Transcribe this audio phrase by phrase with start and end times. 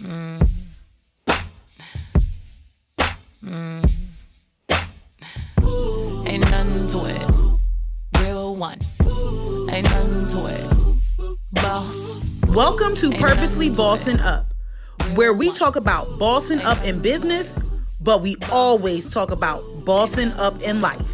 [0.00, 0.48] Mm.
[3.42, 3.90] Mm.
[6.24, 8.22] Ain't nothing to it.
[8.22, 8.78] Real one.
[9.70, 11.38] Ain't nothing to it.
[11.50, 12.24] Boss.
[12.46, 14.54] Welcome to Purposely Bossing Up,
[15.16, 17.56] where we talk about bossing up in business,
[18.00, 21.07] but we always talk about bossing up in life.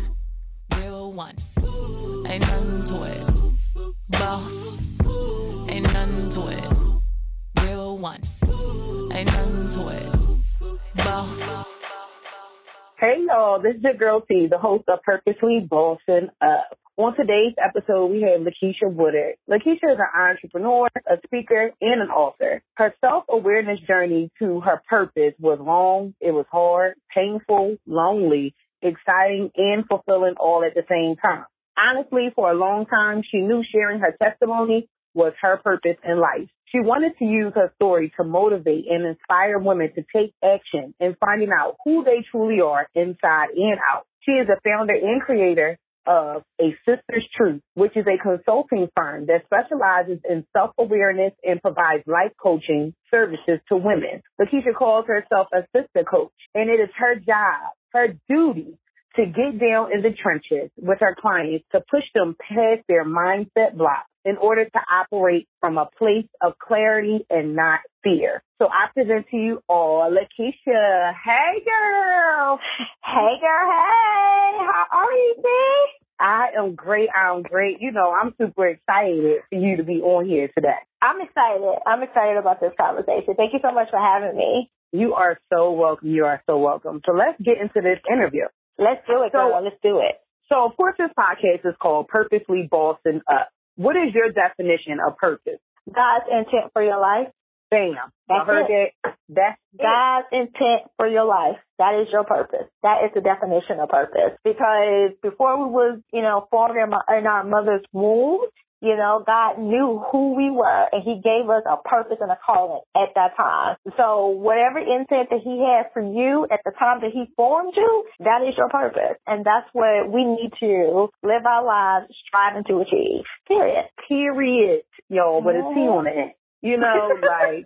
[13.64, 16.78] This is your girl T, the host of Purposely Bossing Up.
[16.98, 19.36] On today's episode, we have Lakeisha Woodard.
[19.48, 22.62] Lakeisha is an entrepreneur, a speaker, and an author.
[22.74, 29.86] Her self-awareness journey to her purpose was long, it was hard, painful, lonely, exciting, and
[29.88, 31.46] fulfilling all at the same time.
[31.78, 36.50] Honestly, for a long time, she knew sharing her testimony was her purpose in life.
[36.74, 41.14] She wanted to use her story to motivate and inspire women to take action in
[41.20, 44.06] finding out who they truly are inside and out.
[44.22, 49.26] She is a founder and creator of A Sister's Truth, which is a consulting firm
[49.26, 54.22] that specializes in self-awareness and provides life coaching services to women.
[54.40, 58.76] Lakeisha calls herself a sister coach, and it is her job, her duty
[59.16, 63.76] to get down in the trenches with our clients to push them past their mindset
[63.76, 68.42] blocks in order to operate from a place of clarity and not fear.
[68.60, 71.12] So I present to you all Lakeisha.
[71.24, 72.58] Hey girl.
[73.04, 74.58] Hey girl, hey.
[74.64, 76.00] How are you, sis?
[76.18, 77.08] I am great.
[77.14, 77.78] I'm great.
[77.80, 80.78] You know, I'm super excited for you to be on here today.
[81.02, 81.78] I'm excited.
[81.86, 83.34] I'm excited about this conversation.
[83.36, 84.70] Thank you so much for having me.
[84.92, 86.08] You are so welcome.
[86.08, 87.02] You are so welcome.
[87.04, 88.46] So let's get into this interview.
[88.78, 89.62] Let's do it, So- girl.
[89.62, 90.20] Let's do it.
[90.48, 93.48] So of course this podcast is called Purposely Bossing Up.
[93.76, 95.58] What is your definition of purpose?
[95.92, 97.28] God's intent for your life.
[97.70, 97.96] Bam.
[97.96, 99.14] I That's heard that.
[99.28, 99.82] That's it.
[99.82, 101.56] God's intent for your life.
[101.78, 102.68] That is your purpose.
[102.82, 104.38] That is the definition of purpose.
[104.44, 108.42] Because before we was, you know, formed in, my, in our mother's womb,
[108.84, 112.36] you know, God knew who we were and he gave us a purpose and a
[112.44, 113.76] calling at that time.
[113.96, 118.04] So whatever intent that he had for you at the time that he formed you,
[118.20, 119.16] that is your purpose.
[119.26, 123.24] And that's what we need to live our lives striving to achieve.
[123.48, 123.88] Period.
[124.06, 126.36] period, y'all, with a T on it.
[126.60, 127.64] You know, like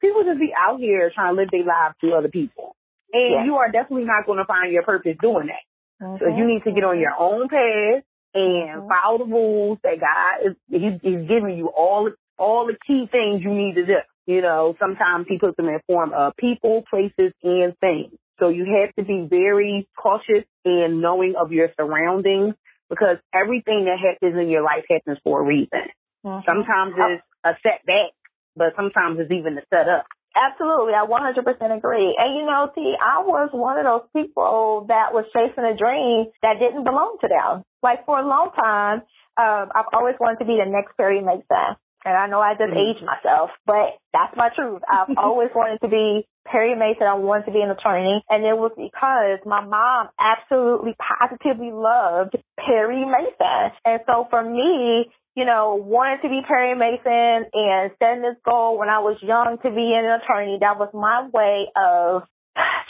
[0.00, 2.76] people just be out here trying to live their lives to other people.
[3.12, 5.64] And you are definitely not going to find your purpose doing that.
[6.00, 6.46] So you mm-hmm.
[6.48, 8.04] need to get on your own path
[8.36, 8.88] and Mhm.
[8.88, 13.42] follow the rules that God is he's, he's giving you all all the key things
[13.42, 13.98] you need to do.
[14.26, 18.12] You know, sometimes he puts them in the form of people, places, and things.
[18.38, 22.54] So you have to be very cautious and knowing of your surroundings
[22.90, 25.88] because everything that happens in your life happens for a reason.
[26.24, 26.44] Mhm.
[26.44, 28.10] Sometimes it's a setback,
[28.54, 30.06] but sometimes it's even a setup.
[30.36, 32.14] Absolutely, I 100% agree.
[32.18, 36.26] And you know, T, I was one of those people that was chasing a dream
[36.42, 37.62] that didn't belong to them.
[37.82, 39.00] Like for a long time,
[39.40, 41.76] um, I've always wanted to be the next Perry Mason.
[42.04, 42.76] And I know I just Mhm.
[42.94, 44.82] aged myself, but that's my truth.
[44.88, 47.06] I've always wanted to be Perry Mason.
[47.06, 48.22] I wanted to be an attorney.
[48.30, 53.72] And it was because my mom absolutely positively loved Perry Mason.
[53.84, 58.78] And so for me, you know, wanted to be Perry Mason and setting this goal
[58.78, 60.56] when I was young to be an attorney.
[60.60, 62.24] That was my way of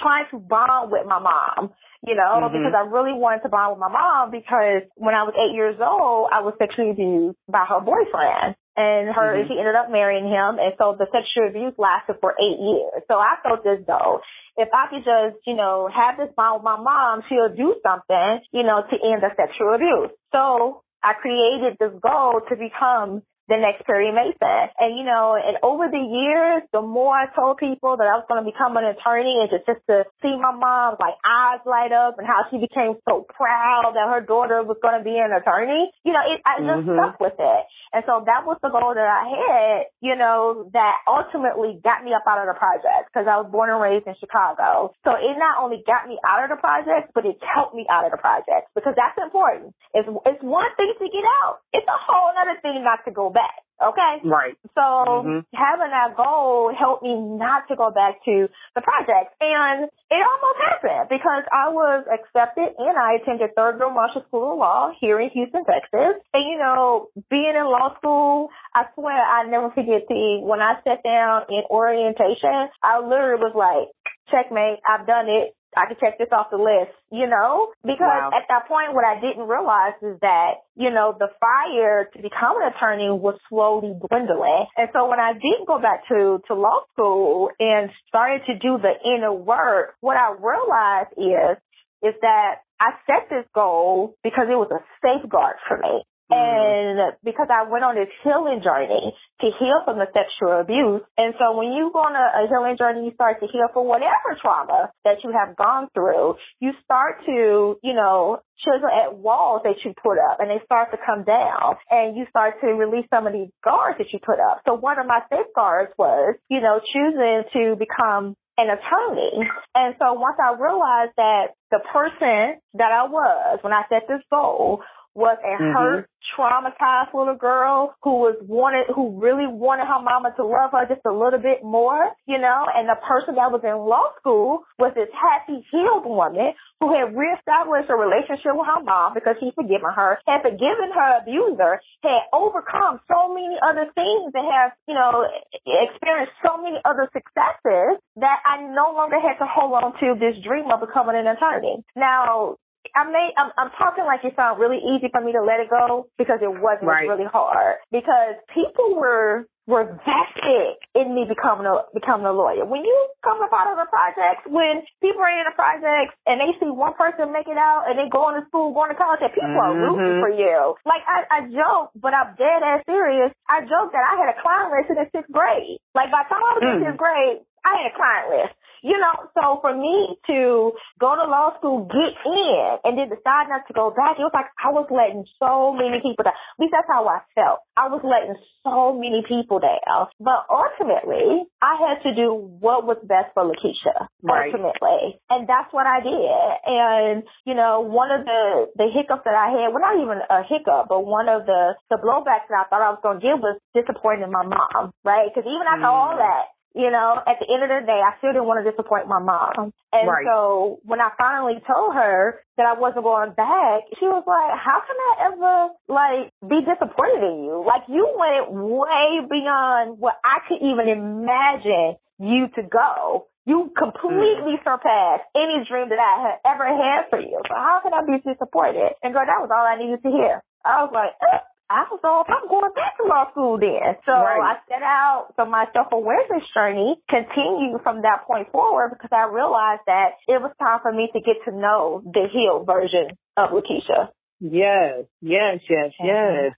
[0.01, 1.75] trying to bond with my mom,
[2.07, 2.53] you know, Mhm.
[2.53, 5.81] because I really wanted to bond with my mom because when I was eight years
[5.81, 8.55] old, I was sexually abused by her boyfriend.
[8.79, 9.49] And her, Mhm.
[9.49, 10.61] she ended up marrying him.
[10.61, 13.03] And so the sexual abuse lasted for eight years.
[13.09, 14.21] So I felt as though
[14.57, 18.41] if I could just, you know, have this bond with my mom, she'll do something,
[18.53, 20.11] you know, to end the sexual abuse.
[20.31, 24.67] So I created this goal to become the next Perry Mason.
[24.75, 28.27] And, you know, and over the years, the more I told people that I was
[28.27, 31.95] going to become an attorney and just, just to see my mom's like eyes light
[31.95, 35.31] up and how she became so proud that her daughter was going to be an
[35.31, 36.99] attorney, you know, it, I just Mhm.
[36.99, 37.63] stuck with it.
[37.97, 42.13] And so that was the goal that I had, you know, that ultimately got me
[42.13, 44.93] up out of the project because I was born and raised in Chicago.
[45.01, 48.05] So it not only got me out of the project, but it helped me out
[48.05, 49.73] of the project because that's important.
[49.97, 51.65] It's, it's one thing to get out.
[51.73, 53.65] It's a whole other thing not to go back.
[53.83, 54.21] Okay?
[54.25, 54.57] Right.
[54.75, 55.45] So Mhm.
[55.55, 59.35] having that goal helped me not to go back to the project.
[59.41, 64.59] And it almost happened because I was accepted and I attended Thurgood Marshall School of
[64.59, 66.23] Law here in Houston, Texas.
[66.33, 70.81] And you know, being in law school, I swear I never forget the when I
[70.85, 73.89] sat down in orientation, I literally was like,
[74.31, 75.56] checkmate, I've done it.
[75.77, 77.73] I could check this off the list, you know?
[77.83, 78.31] Because Wow.
[78.33, 82.61] at that point, what I didn't realize is that, you know, the fire to become
[82.63, 84.67] an attorney was slowly dwindling.
[84.77, 88.79] And so when I didn't go back to, to law school and started to do
[88.79, 91.57] the inner work, what I realized is,
[92.03, 96.05] is that I set this goal because it was a safeguard for me.
[96.31, 97.07] Mm-hmm.
[97.07, 101.03] And because I went on this healing journey to heal from the sexual abuse.
[101.17, 103.87] And so when you go on a, a healing journey, you start to heal for
[103.87, 106.35] whatever trauma that you have gone through.
[106.59, 110.91] You start to, you know, chisel at walls that you put up and they start
[110.91, 114.41] to come down and you start to release some of these guards that you put
[114.41, 114.63] up.
[114.67, 119.47] So one of my safeguards was, you know, choosing to become an attorney.
[119.77, 124.25] And so once I realized that the person that I was when I set this
[124.31, 124.81] goal
[125.17, 125.73] was a Mhm.
[125.73, 130.85] hurt, traumatized little girl who was wanted, who really wanted her mama to love her
[130.87, 134.65] just a little bit more, you know, and the person that was in law school
[134.79, 139.55] was this happy, healed woman who had reestablished a relationship with her mom because he'd
[139.55, 144.95] forgiven her, had forgiven her abuser, had overcome so many other things and have, you
[144.95, 145.25] know,
[145.65, 150.37] experienced so many other successes that I no longer had to hold on to this
[150.45, 151.83] dream of becoming an attorney.
[151.95, 152.57] Now,
[152.95, 155.71] I may, I'm, I'm talking like it sounds really easy for me to let it
[155.71, 157.09] go because it wasn't Right.
[157.09, 162.63] Really hard because people were were vested in me becoming a becoming a lawyer.
[162.65, 162.97] When you
[163.27, 166.71] come up out of the projects, when people are in the projects and they see
[166.71, 169.59] one person make it out and they go to school, going to college, and people
[169.59, 170.79] are rooting for you.
[170.87, 173.35] Like I, I joke, but I'm dead ass serious.
[173.51, 175.83] I joke that I had a client list in the sixth grade.
[175.99, 176.85] Like by the time I was in Mm.
[176.87, 178.55] sixth grade, I had a client list.
[178.83, 183.49] You know, so for me to go to law school, get in, and then decide
[183.49, 186.35] not to go back, it was like I was letting so many people down.
[186.37, 187.61] At least that's how I felt.
[187.77, 190.09] I was letting so many people down.
[190.21, 194.09] But ultimately, I had to do what was best for Lakeisha.
[194.23, 194.53] Right.
[194.53, 195.21] Ultimately.
[195.31, 196.51] And that's what I did.
[196.67, 200.43] And, you know, one of the, the hiccups that I had, well, not even a
[200.45, 203.39] hiccup, but one of the, the blowbacks that I thought I was going to give
[203.41, 205.29] was disappointing my mom, right?
[205.29, 206.19] Because even after all Mm.
[206.19, 206.45] that,
[206.77, 209.19] you know, at the end of the day, I still didn't want to disappoint my
[209.19, 209.73] mom.
[209.97, 210.27] And Right.
[210.29, 214.85] so when I finally told her that I wasn't going back, she was like, how
[214.85, 217.65] can I ever, like, be disappointed in you?
[217.67, 223.27] Like, you went way beyond what I could even imagine you to go.
[223.47, 227.41] You completely surpassed any dream that I had ever had for you.
[227.49, 228.93] So how can I be disappointed?
[229.03, 230.43] And girl, that was all I needed to hear.
[230.65, 233.97] I was like, eh, I was all, I'm going back to law school then.
[234.07, 234.41] So Right.
[234.41, 239.83] I set out, so my self-awareness journey continued from that point forward because I realized
[239.87, 244.11] that it was time for me to get to know the healed version of Lakeisha.
[244.39, 246.07] Yes, yes, yes, mm-hmm.
[246.07, 246.53] yes.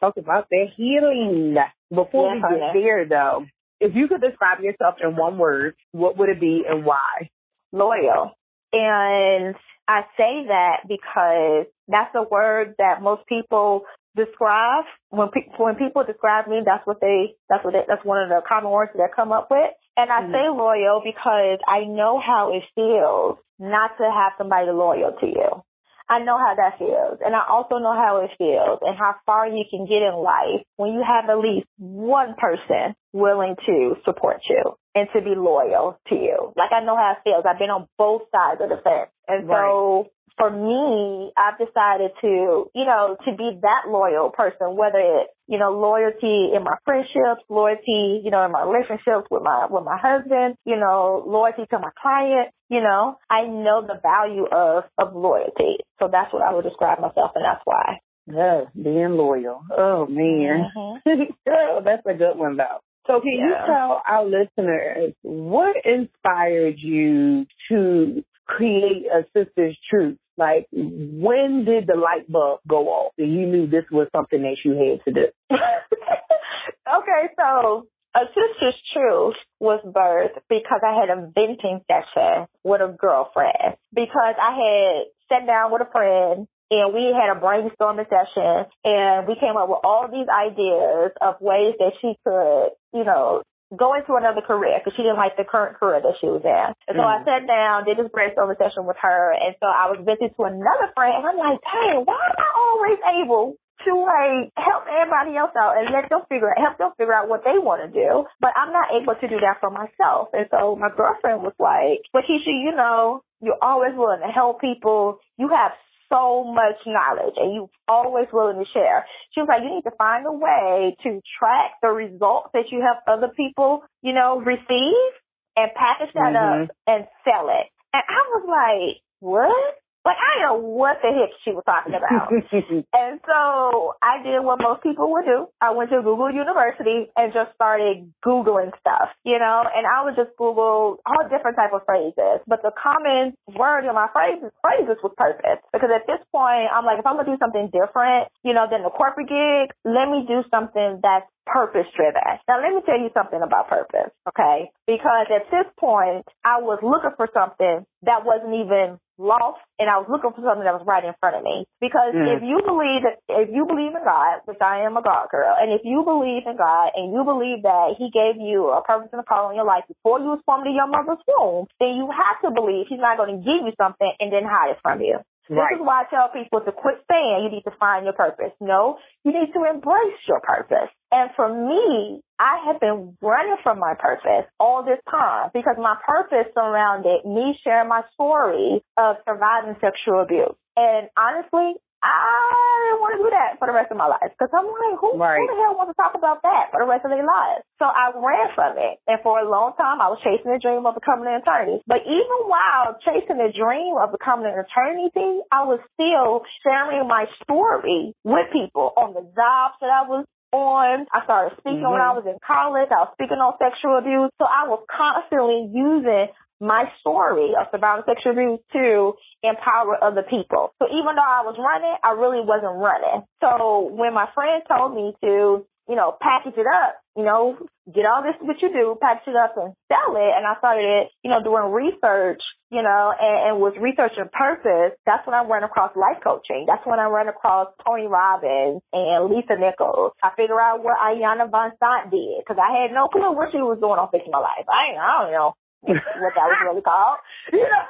[0.00, 1.56] Talk about that healing.
[1.92, 3.46] Before we get there, though,
[3.80, 7.28] if you could describe yourself in one word, what would it be and why?
[7.72, 8.32] loyal.
[8.72, 9.54] And
[9.88, 13.82] I say that because that's a word that most people
[14.16, 16.62] describe when pe- when people describe me.
[16.64, 19.32] That's what they that's what they, that's one of the common words that they come
[19.32, 19.70] up with.
[19.96, 20.32] And I Mhm.
[20.32, 25.62] say loyal because I know how it feels not to have somebody loyal to you.
[26.08, 27.18] I know how that feels.
[27.24, 30.62] And I also know how it feels and how far you can get in life
[30.76, 35.98] when you have at least one person willing to support you and to be loyal
[36.08, 36.52] to you.
[36.56, 37.44] Like I know how it feels.
[37.44, 39.10] I've been on both sides of the fence.
[39.26, 44.98] And so for me, I've decided to, you know, to be that loyal person, whether
[44.98, 49.66] it's, you know, loyalty in my friendships, loyalty, you know, in my relationships with my,
[49.70, 54.44] with my husband, you know, loyalty to my client, you know, I know the value
[54.50, 55.78] of, of loyalty.
[55.98, 58.00] So that's what I would describe myself and that's why.
[58.26, 59.62] Yes, being loyal.
[59.76, 60.70] Oh, man.
[61.06, 61.28] Mhm.
[61.48, 62.80] oh, that's a good one, though.
[63.06, 70.18] So can you tell our listeners what inspired you to create a sister's truth?
[70.36, 74.56] Like, when did the light bulb go off and you knew this was something that
[74.64, 75.26] you had to do?
[75.50, 82.88] okay, so a sister's truth was birthed because I had a venting session with a
[82.88, 83.76] girlfriend.
[83.94, 89.28] Because I had sat down with a friend and we had a brainstorming session and
[89.28, 93.42] we came up with all these ideas of ways that she could, you know,
[93.74, 96.68] go into another career because she didn't like the current career that she was in.
[96.86, 97.24] And so I Mhm.
[97.24, 100.88] sat down, did this brainstorming session with her, and so I was venting to another
[100.94, 103.54] friend, and I'm like, dang, why am I always able
[103.84, 107.28] to like help everybody else out and let them figure out, help them figure out
[107.28, 110.30] what they want to do, but I'm not able to do that for myself.
[110.32, 114.60] And so my girlfriend was like, "But Keisha, you know, you're always willing to help
[114.60, 115.20] people.
[115.36, 115.72] You have
[116.08, 119.06] so much knowledge and you're always willing to share.
[119.32, 122.80] She was like, you need to find a way to track the results that you
[122.82, 125.12] help other people, you know, receive
[125.56, 126.62] and package that Mhm.
[126.64, 127.66] up and sell it.
[127.92, 129.78] And I was like, what?
[130.06, 132.30] Like I didn't know what the heck she was talking about.
[132.94, 135.50] and so I did what most people would do.
[135.58, 140.14] I went to Google University and just started Googling stuff, you know, and I would
[140.14, 142.38] just Google all different type of phrases.
[142.46, 145.58] But the common word in my phrases phrases was purpose.
[145.74, 148.86] Because at this point I'm like, if I'm gonna do something different, you know, than
[148.86, 152.20] the corporate gig, let me do something that's purpose driven.
[152.48, 154.70] Now let me tell you something about purpose, okay?
[154.86, 159.96] Because at this point I was looking for something that wasn't even lost and I
[159.96, 161.64] was looking for something that was right in front of me.
[161.80, 162.36] Because mm.
[162.36, 165.56] if you believe that, if you believe in God, which I am a God girl,
[165.56, 169.08] and if you believe in God and you believe that He gave you a purpose
[169.12, 171.96] and a call in your life before you was formed in your mother's womb, then
[171.96, 174.80] you have to believe He's not going to give you something and then hide it
[174.82, 175.20] from you.
[175.48, 175.70] Right.
[175.70, 178.52] This is why I tell people to quit saying you need to find your purpose.
[178.60, 180.90] No, you need to embrace your purpose.
[181.12, 185.96] And for me, I have been running from my purpose all this time because my
[186.04, 190.54] purpose surrounded me sharing my story of surviving sexual abuse.
[190.76, 194.52] And honestly, I didn't want to do that for the rest of my life because
[194.54, 195.42] I'm like, who, right.
[195.42, 197.66] who the hell wants to talk about that for the rest of their lives?
[197.82, 199.02] So I ran from it.
[199.10, 201.82] And for a long time, I was chasing the dream of becoming an attorney.
[201.84, 205.10] But even while chasing the dream of becoming an attorney,
[205.50, 211.06] I was still sharing my story with people on the jobs that I was on.
[211.12, 211.92] I started speaking mm-hmm.
[211.92, 212.88] when I was in college.
[212.88, 214.30] I was speaking on sexual abuse.
[214.38, 220.72] So I was constantly using my story of surviving sexual abuse to empower other people.
[220.80, 223.26] So even though I was running, I really wasn't running.
[223.40, 228.08] So when my friend told me to, you know, package it up, you know, get
[228.08, 231.06] all this what you do, package it up and sell it, and I started, it,
[231.22, 235.62] you know, doing research, you know, and, and was researching purpose, that's when I ran
[235.62, 236.66] across life coaching.
[236.66, 240.12] That's when I ran across Tony Robbins and Lisa Nichols.
[240.24, 243.78] I figured out what Iyanla Vanzant did because I had no clue what she was
[243.78, 244.66] doing on Fixing My Life.
[244.66, 245.54] I, I don't know
[245.86, 247.18] what that was really called.
[247.52, 247.84] You know,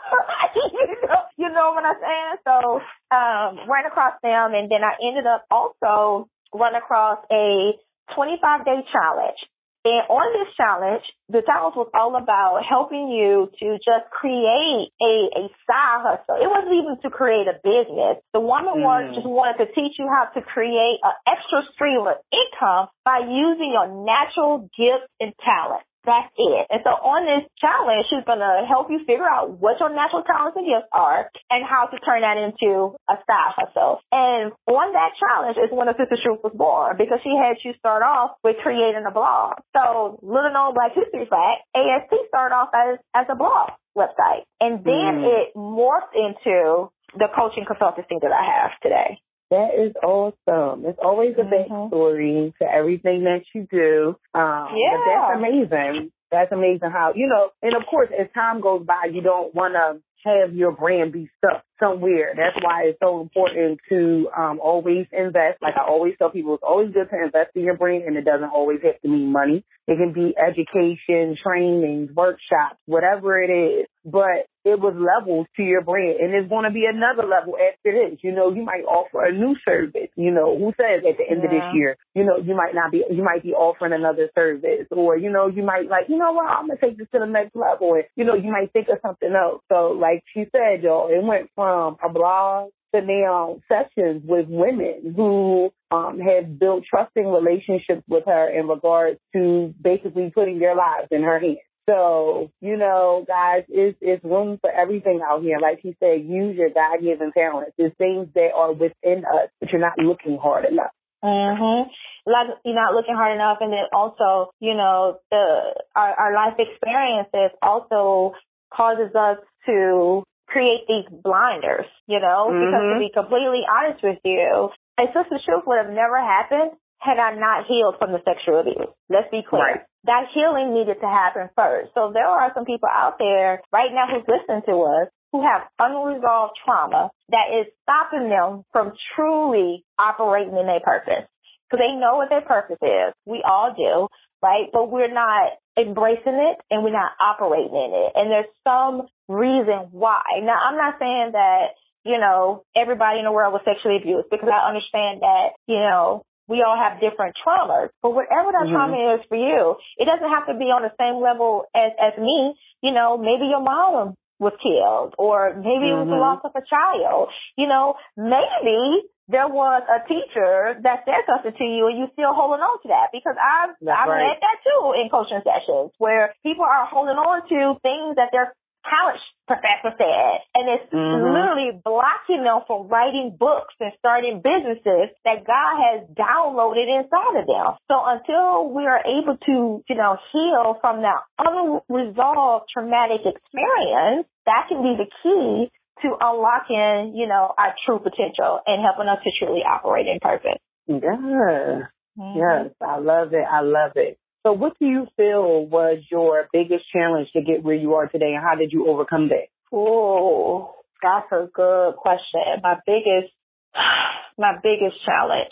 [0.54, 2.36] you know, you know what I'm saying?
[2.44, 7.72] So, um, ran across them and then I ended up also run across a
[8.14, 9.38] 25 day challenge.
[9.86, 15.14] And on this challenge, the challenge was all about helping you to just create a,
[15.30, 16.42] a side hustle.
[16.42, 18.18] It wasn't even to create a business.
[18.34, 18.82] The woman mm.
[18.82, 23.30] was just wanted to teach you how to create an extra stream of income by
[23.30, 25.86] using your natural gifts and talents.
[26.06, 26.70] That's it.
[26.70, 30.22] And so on this challenge, she's going to help you figure out what your natural
[30.22, 33.98] talents and gifts are and how to turn that into a side hustle.
[34.14, 37.74] And on that challenge is when the Sister Truth was born because she had you
[37.82, 39.58] start off with creating a blog.
[39.74, 44.46] So little known Black History fact, AST started off as, as a blog website.
[44.62, 45.26] And then mm.
[45.26, 46.86] it morphed into
[47.18, 49.18] the coaching consultancy that I have today.
[49.50, 50.84] That is awesome.
[50.86, 51.72] It's always a mm-hmm.
[51.72, 54.16] backstory to everything that you do.
[54.34, 54.98] Um, yeah.
[55.06, 56.10] That's amazing.
[56.32, 59.74] That's amazing how, you know, and of course, as time goes by, you don't want
[59.74, 62.34] to have your brand be stuck somewhere.
[62.36, 65.62] That's why it's so important to um, always invest.
[65.62, 68.24] Like I always tell people, it's always good to invest in your brand, and it
[68.24, 69.64] doesn't always have to mean money.
[69.86, 73.86] It can be education, trainings, workshops, whatever it is.
[74.06, 77.90] But it was levels to your brand, and there's going to be another level after
[77.90, 78.18] this.
[78.22, 80.10] You know, you might offer a new service.
[80.14, 81.46] You know, who says at the end yeah.
[81.46, 84.86] of this year, you know, you might not be, you might be offering another service,
[84.90, 87.26] or you know, you might like, you know what, I'm gonna take this to the
[87.26, 89.62] next level, and you know, you might think of something else.
[89.70, 95.14] So, like she said, y'all, it went from a blog to now sessions with women
[95.16, 101.08] who um, have built trusting relationships with her in regards to basically putting their lives
[101.10, 101.58] in her hands.
[101.88, 105.58] So, you know, guys, it's, it's room for everything out here.
[105.60, 107.72] Like he said, use your God given talents.
[107.78, 110.90] There's things that are within us, but you're not looking hard enough.
[111.24, 111.88] Mhm.
[112.26, 116.58] Like you're not looking hard enough, and then also, you know, the our, our life
[116.58, 118.34] experiences also
[118.72, 122.66] causes us to create these blinders, you know, mm-hmm.
[122.66, 122.98] because to mm-hmm.
[123.00, 127.66] be completely honest with you, a sister truth would have never happened had I not
[127.66, 128.88] healed from the sexual abuse.
[129.08, 129.62] Let's be clear.
[129.62, 129.80] Right.
[130.04, 131.90] That healing needed to happen first.
[131.94, 135.68] So there are some people out there right now who's listening to us who have
[135.78, 141.26] unresolved trauma that is stopping them from truly operating in their purpose.
[141.66, 143.12] Because they know what their purpose is.
[143.26, 144.06] We all do,
[144.40, 144.70] right?
[144.72, 148.12] But we're not embracing it and we're not operating in it.
[148.14, 150.22] And there's some reason why.
[150.42, 151.74] Now, I'm not saying that,
[152.04, 156.22] you know, everybody in the world was sexually abused because I understand that, you know,
[156.48, 158.74] we all have different traumas, but whatever that mm-hmm.
[158.74, 162.14] trauma is for you, it doesn't have to be on the same level as, as
[162.18, 162.54] me.
[162.82, 165.96] You know, maybe your mom was killed or maybe mm-hmm.
[165.96, 166.38] it was the mm-hmm.
[166.38, 167.32] loss of a child.
[167.56, 172.30] You know, maybe there was a teacher that said something to you and you still
[172.30, 174.30] holding on to that because I've That's I've right.
[174.30, 178.54] had that too in coaching sessions where people are holding on to things that they're
[178.88, 180.40] college professor said.
[180.54, 181.32] And it's Mhm.
[181.32, 187.46] literally blocking them from writing books and starting businesses that God has downloaded inside of
[187.46, 187.76] them.
[187.88, 194.66] So until we are able to, you know, heal from that unresolved traumatic experience, that
[194.68, 195.70] can be the key
[196.02, 200.58] to unlocking, you know, our true potential and helping us to truly operate in purpose.
[200.86, 201.86] Yeah.
[202.34, 203.44] Yes, I love it.
[203.44, 204.18] I love it.
[204.46, 208.32] So what do you feel was your biggest challenge to get where you are today
[208.32, 209.48] and how did you overcome that?
[209.72, 210.72] Oh,
[211.02, 212.62] that's a good question.
[212.62, 213.34] My biggest,
[214.38, 215.50] my biggest challenge.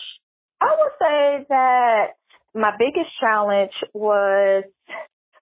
[0.61, 2.05] I would say that
[2.55, 4.63] my biggest challenge was,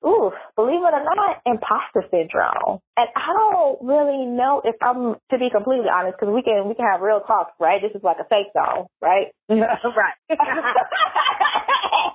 [0.03, 2.81] ooh, believe it or not, imposter syndrome.
[2.97, 6.75] And I don't really know if I'm, to be completely honest, because we can, we
[6.75, 7.83] can have real talks, right?
[7.83, 9.29] This is like a fake zone, right?
[9.51, 10.17] right.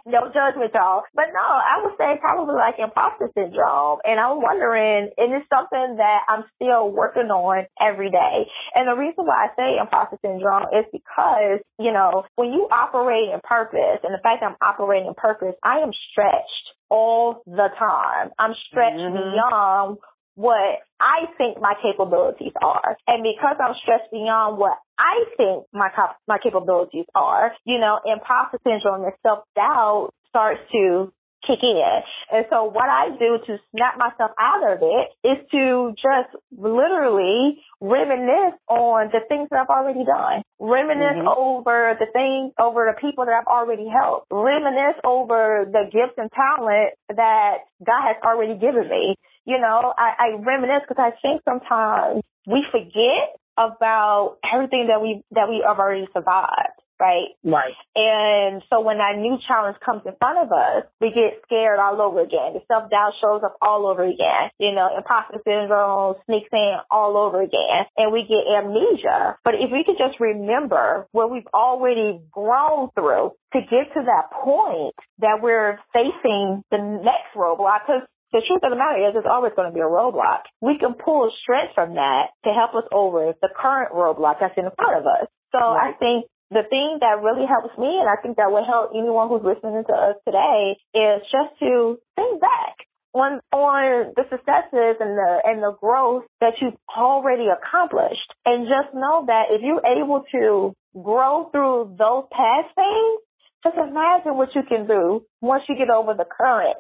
[0.07, 1.03] no judgment, y'all.
[1.13, 3.99] But no, I would say probably like imposter syndrome.
[4.07, 8.47] And I'm wondering, and it's something that I'm still working on every day.
[8.73, 13.29] And the reason why I say imposter syndrome is because, you know, when you operate
[13.35, 17.67] in purpose, and the fact that I'm operating in purpose, I am stretched all the
[17.77, 18.31] time.
[18.39, 19.13] I'm stretched Mhm.
[19.13, 19.97] beyond
[20.38, 22.96] what I think my capabilities are.
[23.08, 28.00] And because I'm stressed beyond what I think my cap- my capabilities are, you know,
[28.06, 31.12] imposter syndrome and self doubt starts to
[31.46, 32.01] kick in.
[32.32, 37.62] And so what I do to snap myself out of it is to just literally
[37.79, 40.41] reminisce on the things that I've already done.
[40.60, 41.38] Reminisce Mhm.
[41.38, 44.27] over the things, over the people that I've already helped.
[44.32, 49.15] Reminisce over the gifts and talent that God has already given me.
[49.47, 55.23] You know, I, I reminisce because I think sometimes we forget about everything that we
[55.31, 57.31] that we have already survived, right?
[57.45, 57.73] Right.
[57.95, 62.01] And so when that new challenge comes in front of us, we get scared all
[62.01, 62.59] over again.
[62.59, 64.51] The self doubt shows up all over again.
[64.59, 69.37] You know, imposter syndrome sneaks in all over again, and we get amnesia.
[69.45, 74.29] But if we could just remember what we've already grown through to get to that
[74.43, 79.29] point that we're facing the next roadblock, because the truth of the matter is, it's
[79.29, 80.48] always going to be a roadblock.
[80.60, 84.67] We can pull strength from that to help us over the current roadblock that's in
[84.75, 85.28] front of us.
[85.51, 88.91] So I think the thing that really helps me, and I think that will help
[88.91, 92.84] anyone who's listening to us today, is just to think back
[93.15, 98.93] on on the successes and the and the growth that you've already accomplished, and just
[98.93, 103.19] know that if you're able to grow through those past things,
[103.63, 106.78] just imagine what you can do once you get over the current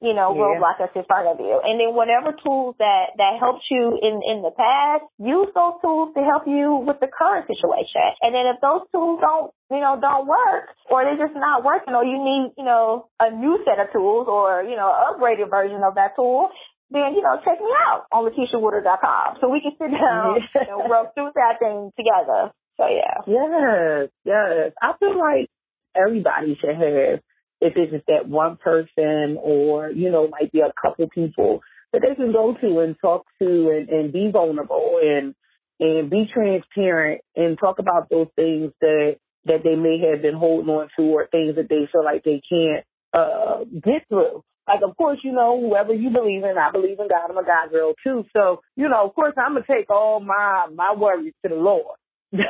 [0.00, 0.42] you know, Yeah.
[0.62, 1.58] roadblock that's in front of you.
[1.58, 6.14] And then whatever tools that, that helped you in, in the past, use those tools
[6.14, 8.06] to help you with the current situation.
[8.22, 11.94] And then if those tools don't, you know, don't work or they're just not working
[11.94, 15.50] or you need, you know, a new set of tools or, you know, an upgraded
[15.50, 16.48] version of that tool,
[16.90, 21.12] then, you know, check me out on LakeishaWoodard.com so we can sit down and work
[21.14, 22.50] through that thing together.
[22.78, 23.18] So yeah.
[23.26, 24.72] Yes, yes.
[24.80, 25.50] I feel like
[25.96, 27.20] everybody should have,
[27.60, 31.60] if it's just that one person or, you know, might be a couple people
[31.92, 35.34] that they can go to and talk to and, and be vulnerable and
[35.80, 40.68] and be transparent and talk about those things that that they may have been holding
[40.68, 44.42] on to or things that they feel like they can't uh get through.
[44.66, 47.44] Like of course, you know, whoever you believe in, I believe in God, I'm a
[47.44, 48.24] God girl too.
[48.36, 51.96] So, you know, of course I'm gonna take all my my worries to the Lord.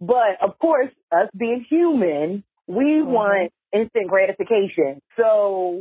[0.00, 3.10] But of course, us being human, we mm-hmm.
[3.10, 5.00] want instant gratification.
[5.16, 5.80] So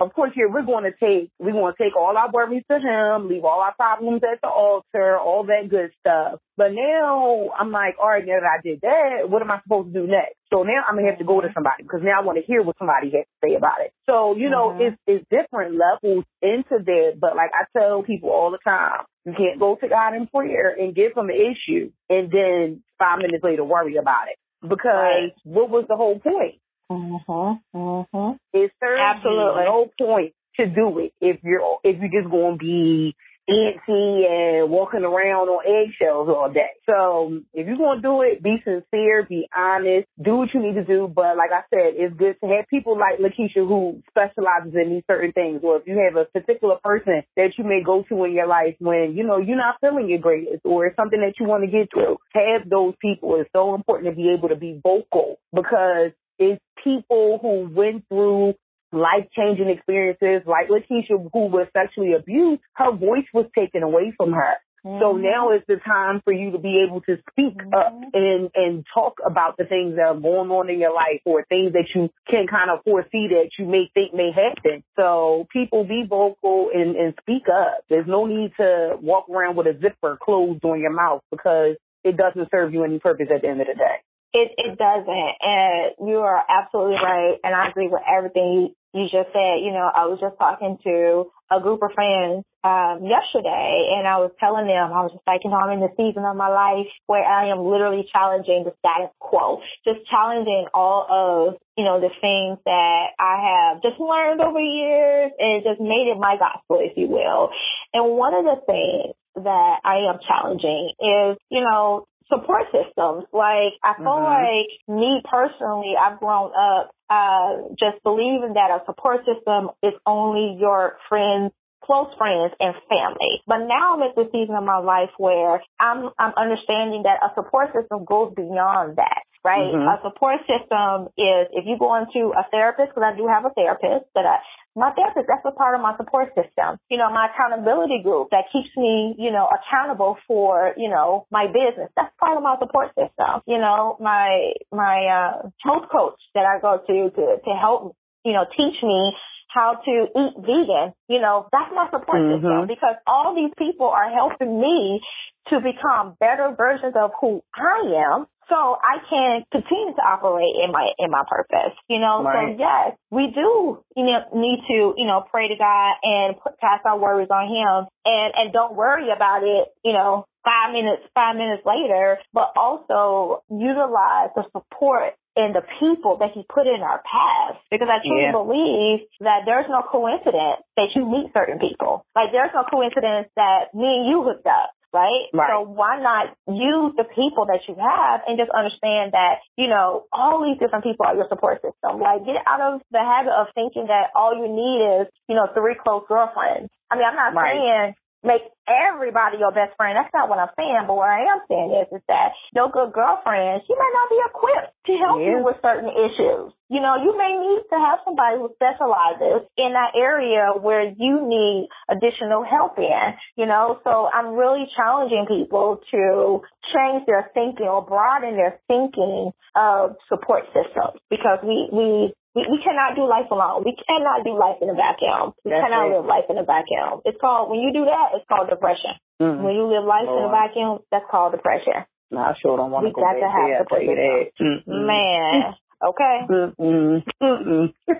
[0.00, 2.78] of course, here we're going to take we're going to take all our worries to
[2.78, 6.38] Him, leave all our problems at the altar, all that good stuff.
[6.56, 9.92] But now I'm like, all right, now that I did that, what am I supposed
[9.92, 10.36] to do next?
[10.52, 11.54] So now I'm gonna have to go to mm-hmm.
[11.54, 13.92] somebody because now I want to hear what somebody has to say about it.
[14.08, 14.94] So you know, mm-hmm.
[14.94, 17.18] it's it's different levels into that.
[17.20, 20.74] But like I tell people all the time, you can't go to God in prayer
[20.78, 25.70] and give Him an issue and then five minutes later worry about it because what
[25.70, 26.56] was the whole point?
[26.90, 27.78] Mm-hmm.
[27.78, 28.32] Mm-hmm.
[28.52, 29.64] It serves you Absolutely.
[29.64, 33.16] no point to do it if you're if you're just going to be
[33.50, 36.70] antsy and walking around on eggshells all day.
[36.86, 40.74] So if you're going to do it, be sincere, be honest, do what you need
[40.74, 41.10] to do.
[41.12, 45.02] But like I said, it's good to have people like Lakeisha who specializes in these
[45.10, 45.60] certain things.
[45.62, 48.76] Or if you have a particular person that you may go to in your life
[48.78, 51.70] when, you know, you're not feeling your greatest or it's something that you want to
[51.70, 53.36] get through, have those people.
[53.40, 58.54] It's so important to be able to be vocal because it's people who went through
[58.92, 64.32] life changing experiences like Lakeisha who was sexually abused, her voice was taken away from
[64.32, 64.54] her.
[64.84, 65.22] So mm-hmm.
[65.22, 68.10] now is the time for you to be able to speak up mm-hmm.
[68.14, 71.72] and and talk about the things that are going on in your life or things
[71.74, 74.82] that you can kind of foresee that you may think may happen.
[74.98, 77.84] So people be vocal and, and speak up.
[77.88, 82.16] There's no need to walk around with a zipper closed on your mouth because it
[82.16, 84.02] doesn't serve you any purpose at the end of the day.
[84.34, 89.32] It it doesn't, and you are absolutely right, and I agree with everything you, just
[89.32, 89.64] said.
[89.64, 94.22] You know, I was just talking to a group of friends um, yesterday, and I
[94.22, 96.48] was telling them I was just like, you know, I'm in the season of my
[96.48, 102.00] life where I am literally challenging the status quo, just challenging all of you know
[102.00, 106.80] the things that I have just learned over years, and just made it my gospel,
[106.80, 107.50] if you will.
[107.92, 113.24] And one of the things that I am challenging is, you know, support systems.
[113.32, 114.40] Like I feel Mhm.
[114.40, 120.56] like me personally, I've grown up uh, just believing that a support system is only
[120.58, 121.52] your friends,
[121.84, 123.42] close friends, and family.
[123.46, 127.34] But now I'm at the season of my life where I'm I'm understanding that a
[127.34, 129.22] support system goes beyond that.
[129.44, 129.98] Right, Mhm.
[129.98, 133.50] a support system is if you go into a therapist, because I do have a
[133.50, 134.38] therapist that I
[134.74, 136.78] my therapist, that's a part of my support system.
[136.88, 141.46] You know, my accountability group that keeps me, you know, accountable for, you know, my
[141.46, 141.90] business.
[141.96, 143.42] That's part of my support system.
[143.46, 148.32] You know, my, my, uh, health coach that I go to, to, to help, you
[148.32, 149.00] know, teach me
[149.48, 150.94] how to eat vegan.
[151.08, 152.38] You know, that's my support Mhm.
[152.38, 155.02] system because all these people are helping me
[155.50, 157.78] to become better versions of who I
[158.12, 161.74] am so I can continue to operate in my in my purpose.
[161.88, 162.56] You know, Right.
[162.56, 166.58] so yes, we do you know need to you know pray to God and put,
[166.60, 169.68] cast our worries on Him, and and don't worry about it.
[169.84, 176.18] You know, five minutes five minutes later, but also utilize the support and the people
[176.18, 177.56] that He put in our path.
[177.70, 178.32] Because I truly Yeah.
[178.32, 182.04] believe that there's no coincidence that you meet certain people.
[182.14, 185.26] Like there's no coincidence that me and you hooked up right?
[185.32, 185.50] Right.
[185.50, 190.04] So why not use the people that you have and just understand that, you know,
[190.12, 192.00] all these different people are your support system.
[192.00, 195.48] Like get out of the habit of thinking that all you need is, you know,
[195.54, 196.70] three close girlfriends.
[196.90, 197.56] I mean, I'm not Right.
[197.56, 197.94] saying
[198.24, 199.98] make everybody your best friend.
[199.98, 200.86] That's not what I'm saying.
[200.86, 204.20] But what I am saying is, is that your good girlfriend, she might not be
[204.30, 205.26] equipped to help Yeah.
[205.26, 206.54] you with certain issues.
[206.70, 211.20] You know, you may need to have somebody who specializes in that area where you
[211.26, 213.78] need additional help in, you know.
[213.84, 216.40] So I'm really challenging people to
[216.72, 222.58] change their thinking or broaden their thinking of support systems because we, we we, we
[222.64, 223.64] cannot do life alone.
[223.64, 225.36] We cannot do life in a vacuum.
[225.44, 225.96] We That's cannot it.
[225.96, 227.04] live life in a vacuum.
[227.04, 228.96] It's called when you do that, it's called depression.
[229.20, 229.44] Mm.
[229.44, 231.84] When you live life in a vacuum, that's called depression.
[232.10, 233.56] No, I sure don't want to go got to have there.
[233.56, 234.24] I support tell you that.
[234.40, 234.86] Mm-mm.
[234.86, 236.16] Man, okay.
[236.28, 237.02] Mm-mm.
[237.22, 237.74] Mm-mm.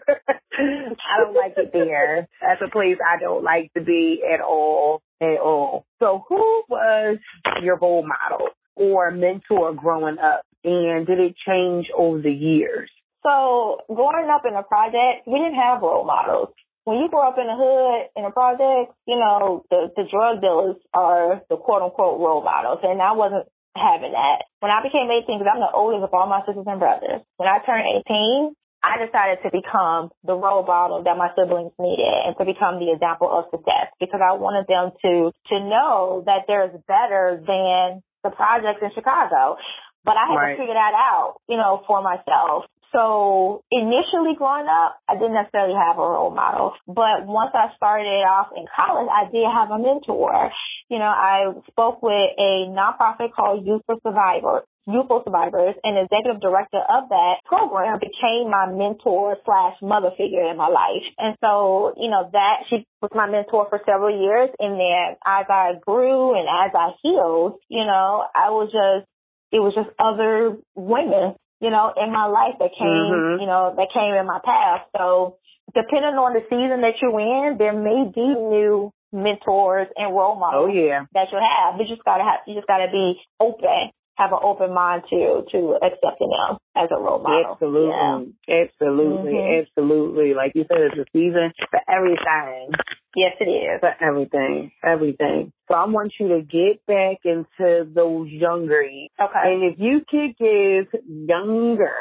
[0.53, 2.29] I don't like it there.
[2.41, 5.03] That's a place I don't like to be at all.
[5.21, 5.87] At all.
[6.01, 7.19] So, who was
[7.63, 12.91] your role model or mentor growing up, and did it change over the years?
[13.23, 16.49] So growing up in a project, we didn't have role models.
[16.85, 20.41] When you grow up in the hood in a project, you know, the, the drug
[20.43, 22.81] dealers are the quote unquote role models.
[22.83, 23.47] And I wasn't
[23.79, 24.51] having that.
[24.59, 27.49] When I became 18, because I'm the oldest of all my sisters and brothers, when
[27.49, 32.35] I turned 18, I decided to become the role model that my siblings needed and
[32.35, 36.75] to become the example of success because I wanted them to, to know that there's
[36.91, 39.55] better than the projects in Chicago.
[40.03, 40.53] But I had Right.
[40.59, 42.67] to figure that out, you know, for myself.
[42.93, 46.75] So initially growing up, I didn't necessarily have a role model.
[46.87, 50.53] But once I started off in college, I did have a mentor.
[50.89, 54.65] You know, I spoke with a nonprofit called Youth for Survivors.
[54.87, 60.57] Youthful Survivors and executive director of that program became my mentor slash mother figure in
[60.57, 61.07] my life.
[61.19, 64.51] And so, you know, that she was my mentor for several years.
[64.59, 69.07] And then as I grew and as I healed, you know, I was just,
[69.53, 73.41] it was just other women you know, in my life that came, Mhm.
[73.41, 74.83] you know, that came in my path.
[74.99, 75.37] So
[75.73, 80.71] depending on the season that you're in, there may be new mentors and role models
[80.71, 81.05] Oh yeah.
[81.15, 81.79] that you have.
[81.79, 85.79] You just gotta have, you just gotta be open, have an open mind to, to
[85.83, 87.53] accepting them as a role model.
[87.53, 88.35] Absolutely.
[88.47, 88.63] Yeah.
[88.65, 89.33] Absolutely.
[89.33, 89.61] Mhm.
[89.63, 90.35] Absolutely.
[90.35, 92.71] Like you said, it's a season for everything.
[93.17, 93.81] Yes, it is.
[93.81, 94.73] For everything.
[94.83, 95.53] Everything.
[95.69, 98.83] So I want you to get back into those younger.
[98.83, 99.09] Okay.
[99.45, 101.95] And if you could give younger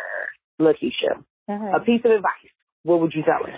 [0.60, 1.76] Lakeisha Mhm.
[1.76, 2.52] a piece of advice,
[2.84, 3.54] what would you tell her?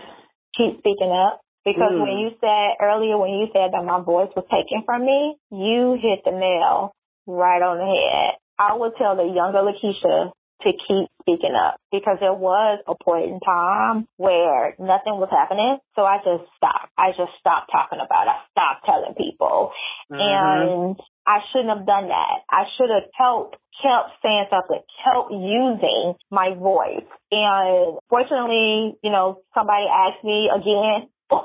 [0.56, 1.42] keep speaking up.
[1.66, 2.02] Because Mm.
[2.02, 5.94] when you said earlier, when you said that my voice was taken from me, you
[5.94, 6.92] hit the nail
[7.26, 8.36] right on the head.
[8.60, 10.32] I would tell the younger Lakeisha
[10.64, 15.78] to keep speaking up because there was a point in time where nothing was happening.
[15.96, 16.92] So I just stopped.
[16.98, 18.36] I just stopped talking about it.
[18.36, 19.72] I stopped telling people.
[20.12, 20.20] Mm-hmm.
[20.20, 22.44] And I shouldn't have done that.
[22.50, 27.08] I should have kept kept saying something, kept using my voice.
[27.32, 31.10] And fortunately, you know, somebody asked me again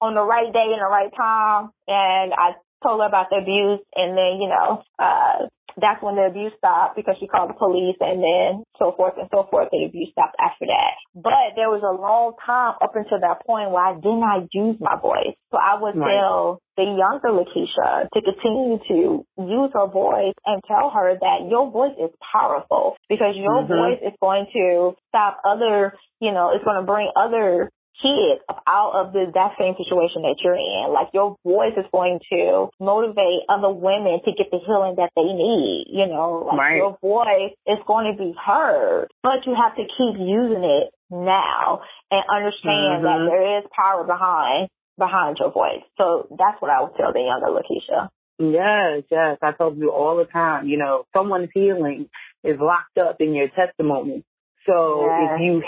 [0.00, 3.80] on the right day and the right time, and I told her about the abuse,
[3.94, 5.46] and then you know, uh,
[5.80, 9.28] that's when the abuse stopped because she called the police and then so forth and
[9.30, 9.68] so forth.
[9.70, 10.98] The abuse stopped after that.
[11.14, 14.76] But there was a long time up until that point where I did not use
[14.80, 15.34] my voice.
[15.50, 16.10] So I would right.
[16.10, 21.70] tell the younger Lakeisha to continue to use her voice and tell her that your
[21.70, 23.72] voice is powerful because your mm-hmm.
[23.72, 27.70] voice is going to stop other, you know, it's going to bring other
[28.02, 30.92] kids out of the that same situation that you're in.
[30.92, 35.26] Like your voice is going to motivate other women to get the healing that they
[35.26, 35.90] need.
[35.90, 36.76] You know, like right.
[36.76, 41.82] your voice is going to be heard, but you have to keep using it now
[42.10, 43.08] and understand mm-hmm.
[43.08, 45.82] that there is power behind behind your voice.
[45.96, 48.08] So that's what I would tell the younger Lakeisha.
[48.38, 49.38] Yes, yes.
[49.42, 52.08] I tell you all the time, you know, someone's healing
[52.44, 54.24] is locked up in your testimony.
[54.66, 55.30] So yes.
[55.34, 55.62] if you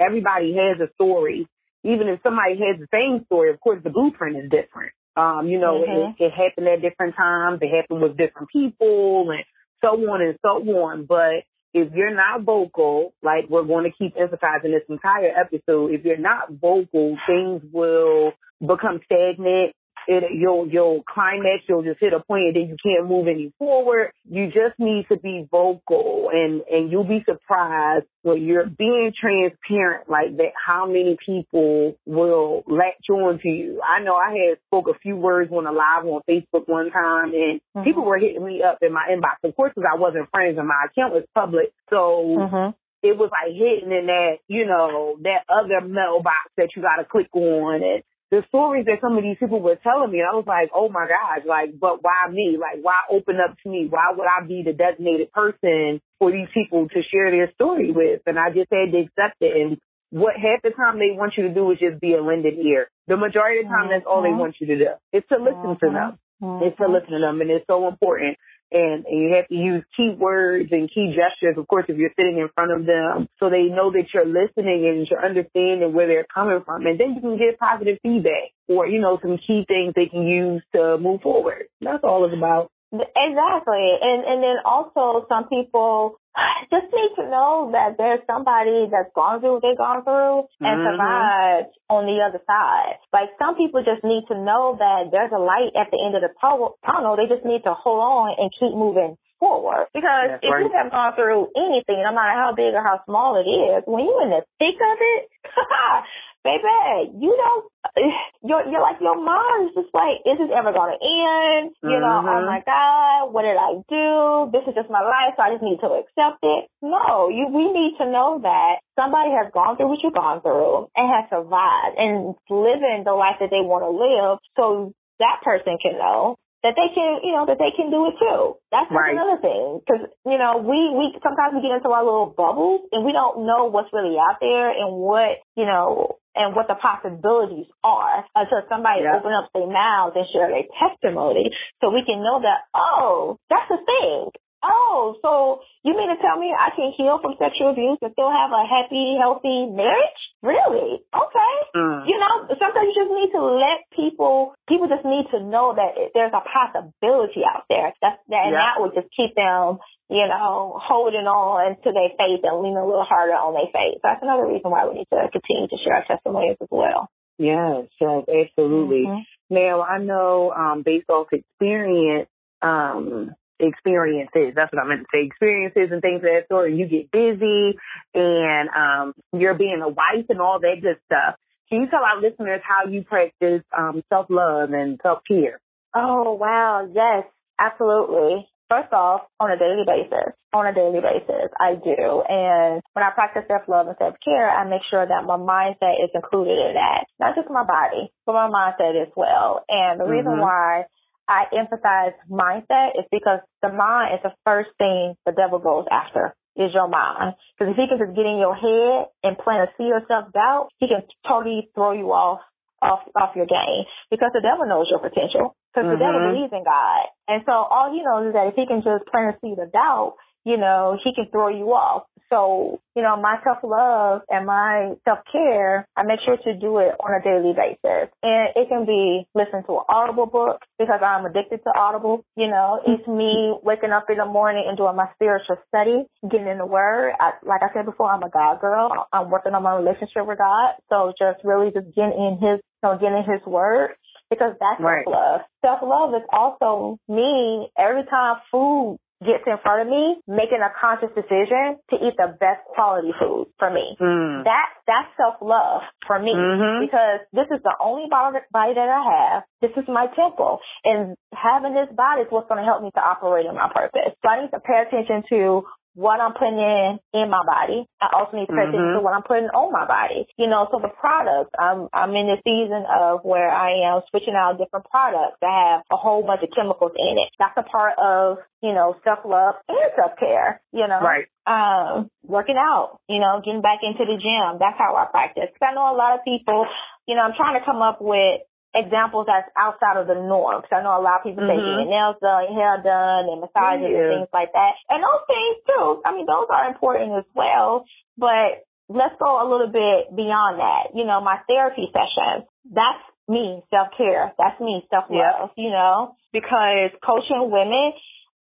[0.00, 1.46] everybody has a story
[1.84, 4.92] even if somebody has the same story, of course the blueprint is different.
[5.16, 6.22] Um, you know, mm-hmm.
[6.22, 9.44] it, it happened at different times, it happened with different people and
[9.82, 11.04] so on and so on.
[11.04, 16.04] But if you're not vocal, like we're going to keep emphasizing this entire episode, if
[16.04, 19.74] you're not vocal, things will become stagnant
[20.06, 23.52] it, you'll you'll climax, you'll just hit a point and then you can't move any
[23.58, 24.12] forward.
[24.28, 30.08] You just need to be vocal and and you'll be surprised when you're being transparent
[30.08, 33.80] like that how many people will latch on to you.
[33.82, 37.32] I know I had spoke a few words on a live on Facebook one time
[37.32, 37.82] and mm-hmm.
[37.84, 39.48] people were hitting me up in my inbox.
[39.48, 42.36] Of course, because I wasn't friends and my account was public, so.
[42.38, 42.70] Mm-hmm
[43.02, 47.04] it was like hitting in that, you know, that other mailbox that you got to
[47.04, 50.34] click on and the stories that some of these people were telling me, and I
[50.38, 52.56] was like, oh my God, like, but why me?
[52.60, 53.88] Like, why open up to me?
[53.90, 58.22] Why would I be the designated person for these people to share their story with?
[58.26, 59.56] And I just had to accept it.
[59.58, 59.78] And
[60.10, 62.88] what half the time they want you to do is just be a lending ear.
[63.08, 64.38] The majority of the time, that's all they mm-hmm.
[64.38, 64.90] want you to do.
[65.12, 66.18] It's to listen to them.
[66.42, 66.70] Mm-hmm.
[66.70, 67.40] It's to listen to them.
[67.40, 68.38] And it's so important
[68.72, 72.12] and, and you have to use key words and key gestures, of course, if you're
[72.16, 76.06] sitting in front of them, so they know that you're listening and you're understanding where
[76.06, 76.86] they're coming from.
[76.86, 80.26] And then you can get positive feedback or, you know, some key things they can
[80.26, 81.64] use to move forward.
[81.80, 82.70] That's all it's about.
[82.92, 83.86] Exactly.
[84.02, 86.18] And and then also some people
[86.74, 90.74] just need to know that there's somebody that's gone through what they've gone through and
[90.74, 90.90] mm-hmm.
[90.90, 92.98] survived on the other side.
[93.12, 96.22] Like some people just need to know that there's a light at the end of
[96.22, 97.14] the tunnel.
[97.14, 99.86] They just need to hold on and keep moving forward.
[99.94, 100.66] Because if right.
[100.66, 104.04] you have gone through anything, no matter how big or how small it is, when
[104.04, 105.22] you're in the thick of it,
[106.44, 107.64] baby, you don't,
[108.46, 111.74] you're, you're like, your mind's just like, is this ever going to end?
[111.82, 112.04] You mm-hmm.
[112.04, 112.48] know, oh mm-hmm.
[112.48, 114.50] my God, what did I do?
[114.52, 116.68] This is just my life, so I just need to accept it.
[116.80, 120.88] No, you, we need to know that somebody has gone through what you've gone through
[120.96, 125.76] and has survived and living the life that they want to live so that person
[125.80, 128.60] can know that they can, you know, that they can do it too.
[128.68, 129.16] That's right.
[129.16, 129.80] another thing.
[129.88, 133.48] Cause, you know, we, we, sometimes we get into our little bubbles and we don't
[133.48, 138.62] know what's really out there and what, you know, and what the possibilities are until
[138.68, 139.16] somebody yeah.
[139.18, 143.70] open up their mouths and share their testimony so we can know that, oh, that's
[143.70, 144.30] a thing.
[144.62, 148.28] Oh, so you mean to tell me I can heal from sexual abuse and still
[148.28, 150.20] have a happy, healthy marriage?
[150.42, 151.00] Really?
[151.08, 151.54] Okay.
[151.76, 152.04] Mm.
[152.04, 156.12] You know, sometimes you just need to let people, people just need to know that
[156.12, 157.92] there's a possibility out there.
[158.04, 158.60] That's, that, and yeah.
[158.60, 159.80] that would just keep them,
[160.12, 164.04] you know, holding on to their faith and leaning a little harder on their faith.
[164.04, 167.08] That's another reason why we need to continue to share our testimonies as well.
[167.40, 169.08] Yes, yes, absolutely.
[169.08, 169.24] Mm-hmm.
[169.56, 172.28] Now I know, um, based off experience,
[172.60, 174.54] um, experiences.
[174.54, 175.26] That's what I meant to say.
[175.26, 176.70] Experiences and things of that sort.
[176.70, 177.78] And You get busy
[178.14, 181.36] and um, you're being a wife and all that good stuff.
[181.70, 185.60] Can you tell our listeners how you practice um, self love and self care?
[185.94, 187.24] Oh wow, yes,
[187.58, 188.48] absolutely.
[188.68, 192.22] First off, on a daily basis, on a daily basis, I do.
[192.28, 196.02] And when I practice self love and self care, I make sure that my mindset
[196.02, 197.06] is included in that.
[197.20, 199.64] Not just my body, but my mindset as well.
[199.68, 200.12] And the mm-hmm.
[200.12, 200.86] reason why
[201.30, 206.34] I emphasize mindset is because the mind is the first thing the devil goes after
[206.58, 207.38] is your mind.
[207.54, 210.34] Because if he can just get in your head and plant a seed of self
[210.34, 212.42] doubt, he can totally throw you off
[212.82, 215.94] off off your game because the devil knows your potential because mm-hmm.
[215.94, 216.34] the devil mm-hmm.
[216.34, 217.06] believes in God.
[217.28, 219.70] And so all he knows is that if he can just plant a seed of
[219.70, 222.04] doubt you know, he can throw you off.
[222.30, 226.78] So, you know, my self love and my self care, I make sure to do
[226.78, 228.08] it on a daily basis.
[228.22, 232.24] And it can be listening to an Audible book because I'm addicted to Audible.
[232.36, 236.46] You know, it's me waking up in the morning and doing my spiritual study, getting
[236.46, 237.14] in the Word.
[237.18, 239.08] I, like I said before, I'm a God girl.
[239.12, 240.74] I'm working on my relationship with God.
[240.88, 243.90] So just really just getting in His, you know, getting in His Word
[244.30, 245.04] because that's Right.
[245.04, 245.40] self love.
[245.66, 250.72] Self love is also me every time food gets in front of me, making a
[250.80, 253.96] conscious decision to eat the best quality food for me.
[254.00, 254.44] Mm.
[254.44, 256.80] That that's self love for me Mhm.
[256.80, 259.44] because this is the only body, body that I have.
[259.60, 263.00] This is my temple, and having this body is what's going to help me to
[263.00, 264.16] operate in my purpose.
[264.22, 267.86] So I need to pay attention to what I'm putting in in my body.
[268.00, 270.26] I also need to pay attention to what I'm putting on my body.
[270.38, 274.34] You know, so the products, I'm I'm in the season of where I am switching
[274.34, 277.28] out different products that have a whole bunch of chemicals in it.
[277.38, 281.00] That's a part of, you know, self love and self care, you know.
[281.02, 281.26] Right.
[281.46, 284.58] Um, working out, you know, getting back into the gym.
[284.60, 285.50] That's how I practice.
[285.50, 286.66] 'Cause I know a lot of people,
[287.06, 288.42] you know, I'm trying to come up with
[288.74, 290.62] examples that's outside of the norm.
[290.62, 291.74] Because I know a lot of people say Mhm.
[291.76, 293.98] getting nails done, hair done, and massages Yeah.
[293.98, 294.74] and things like that.
[294.88, 296.02] And those things too.
[296.04, 297.84] I mean, those are important as well.
[298.16, 300.94] But let's go a little bit beyond that.
[300.94, 302.46] You know, my therapy sessions.
[302.70, 304.32] That's me, self care.
[304.38, 305.50] That's me, self love.
[305.56, 305.64] Yeah.
[305.64, 307.92] You know, because coaching women,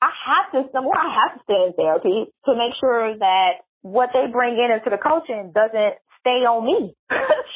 [0.01, 0.69] I have to.
[0.73, 4.57] Number one, I have to stay in therapy to make sure that what they bring
[4.57, 5.95] in into the coaching doesn't
[6.27, 6.91] stay on me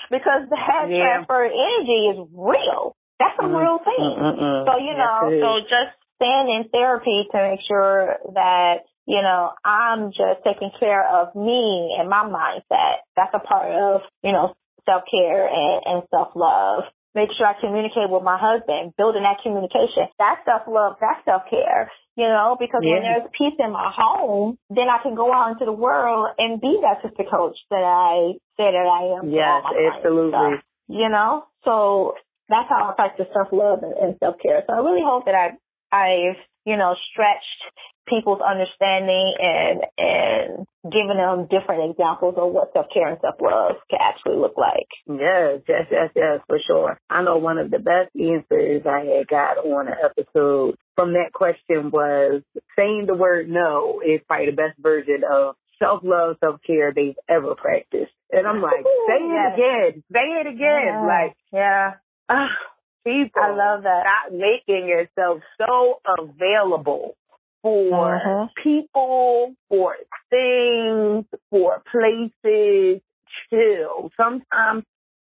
[0.10, 1.04] because that Yeah.
[1.04, 2.96] transfer energy is real.
[3.20, 3.60] That's a Mm.
[3.60, 4.00] real thing.
[4.00, 4.66] Mm-mm-mm.
[4.66, 9.52] So, you know, Yes, so just staying in therapy to make sure that, you know,
[9.66, 13.04] I'm just taking care of me and my mindset.
[13.18, 14.56] That's a part of, you know,
[14.86, 16.84] self care and, and self love.
[17.14, 20.08] Make sure I communicate with my husband, building that communication.
[20.18, 21.92] That's self love, that's self care.
[22.16, 25.64] You know, because when there's peace in my home, then I can go out into
[25.64, 29.32] the world and be that sister coach that I say that I am.
[29.32, 30.32] Yes, my clients and absolutely.
[30.32, 31.46] stuff you know?
[31.64, 32.16] So
[32.50, 34.64] that's how I practice self love and, and self care.
[34.68, 35.58] So I really hope that I
[35.92, 37.62] I've, you know, stretched
[38.08, 43.76] people's understanding and and giving them different examples of what self care and self love
[43.90, 44.88] can actually look like.
[45.08, 47.00] Yes, yes, yes, yes, for sure.
[47.10, 51.32] I know one of the best answers I had got on an episode from that
[51.34, 52.42] question was
[52.76, 57.16] saying the word no is probably the best version of self love, self care they've
[57.30, 58.12] ever practiced.
[58.32, 59.54] And I'm like, say it Yes.
[59.54, 60.58] again, say it again.
[60.86, 61.06] Yeah.
[61.06, 61.92] Like, yeah.
[62.30, 62.48] ah,
[63.06, 64.04] people, I love that.
[64.04, 67.16] stop making yourself so available
[67.62, 68.54] for Mhm.
[68.56, 69.98] people, for
[70.30, 73.02] things, for places.
[73.50, 74.12] Chill.
[74.18, 74.84] Sometimes,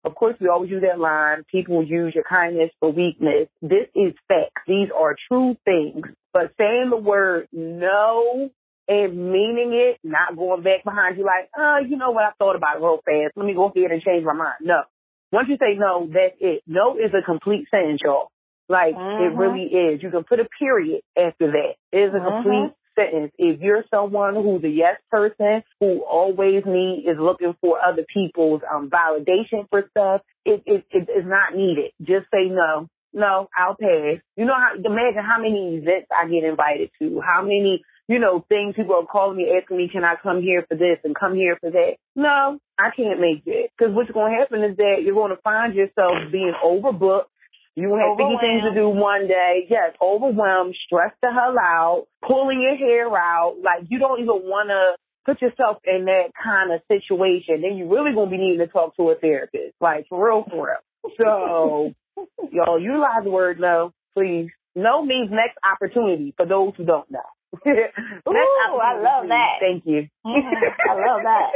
[0.03, 1.43] of course, we always use that line.
[1.45, 3.47] People use your kindness for weakness.
[3.61, 4.63] This is facts.
[4.65, 6.07] These are true things.
[6.33, 8.49] But saying the word no
[8.87, 12.23] and meaning it, not going back behind you like, oh, you know what?
[12.23, 13.37] I thought about it real fast.
[13.37, 14.55] Let me go ahead and change my mind.
[14.61, 14.83] No.
[15.31, 16.61] Once you say no, that's it.
[16.67, 18.29] No is a complete sentence, y'all.
[18.67, 19.37] Like, it Mhm.
[19.37, 20.03] really is.
[20.03, 21.75] You can put a period after that.
[21.91, 22.43] It is a Mhm.
[22.43, 23.31] complete sentence.
[23.37, 28.61] If you're someone who's a yes person, who always need is looking for other people's
[28.69, 31.91] um, validation for stuff, it, it, it is not needed.
[32.01, 32.87] Just say no.
[33.13, 34.19] No, I'll pass.
[34.37, 38.43] You know how, imagine how many events I get invited to, how many, you know,
[38.49, 41.33] things people are calling me, asking me, can I come here for this and come
[41.33, 41.95] here for that?
[42.13, 43.71] No, I can't make it.
[43.71, 47.31] Because what's going to happen is that you're going to find yourself being overbooked.
[47.75, 49.65] You have 50 things to do one day.
[49.69, 53.55] Yes, overwhelmed, stressed the hell out, pulling your hair out.
[53.63, 57.61] Like you don't even want to put yourself in that kind of situation.
[57.61, 59.75] Then you're really going to be needing to talk to a therapist.
[59.79, 61.15] Like for real, for real.
[61.17, 61.93] So,
[62.51, 64.49] y'all utilize the word no, please.
[64.75, 67.19] No means next opportunity for those who don't know.
[67.67, 67.69] Ooh,
[68.29, 69.59] I love that.
[69.59, 70.07] Thank you.
[70.25, 71.49] I love that.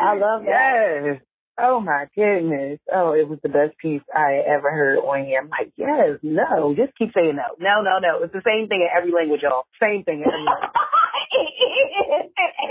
[0.00, 1.02] I love that.
[1.04, 1.20] Yes.
[1.62, 2.78] Oh my goodness.
[2.92, 5.40] Oh, it was the best piece I ever heard on here.
[5.40, 7.54] I'm like, yes, no, just keep saying no.
[7.58, 8.22] No, no, no.
[8.22, 9.66] It's the same thing in every language, y'all.
[9.80, 10.32] Same thing in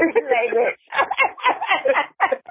[0.01, 0.79] every language.